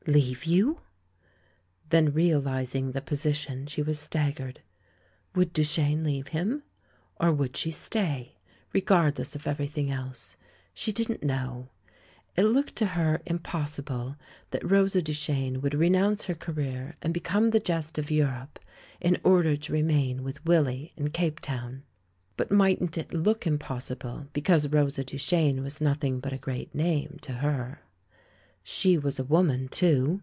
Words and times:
"Leave 0.07 0.45
you?" 0.45 0.81
Then 1.91 2.11
realising 2.11 2.91
the 2.91 3.01
position, 3.01 3.67
she 3.67 3.83
was 3.83 3.99
staggered. 3.99 4.61
Would 5.35 5.53
Duchene 5.53 6.03
leave 6.03 6.29
him? 6.29 6.63
Or 7.19 7.31
would 7.31 7.55
she 7.55 7.69
stay, 7.69 8.35
regardless 8.73 9.35
of 9.35 9.45
everything 9.45 9.91
else? 9.91 10.37
She 10.73 10.91
didn't 10.91 11.21
know! 11.21 11.69
It 12.35 12.45
looked 12.45 12.75
to 12.77 12.87
her 12.87 13.21
impossible 13.27 14.15
that 14.49 14.63
Bosa 14.63 15.03
Duchene 15.03 15.61
would 15.61 15.75
renounce 15.75 16.25
her 16.25 16.33
career 16.35 16.95
and 17.03 17.13
become 17.13 17.51
the 17.51 17.59
jest 17.59 17.99
of 17.99 18.09
Europe, 18.09 18.57
in 18.99 19.19
order 19.23 19.55
to 19.55 19.71
re 19.71 19.83
main 19.83 20.23
with 20.23 20.43
Willy 20.43 20.93
in 20.97 21.11
Cape 21.11 21.39
Town.... 21.41 21.83
But 22.37 22.49
mightn't 22.49 22.97
it 22.97 23.13
look 23.13 23.45
impossible 23.45 24.25
because 24.33 24.67
Rosa 24.69 25.03
Duchene 25.03 25.61
was 25.61 25.79
nothing 25.79 26.19
but 26.19 26.33
a 26.33 26.39
great 26.39 26.73
name 26.73 27.19
to 27.21 27.33
her? 27.33 27.81
She 28.63 28.95
was 28.95 29.17
a 29.17 29.23
woman, 29.23 29.67
too. 29.69 30.19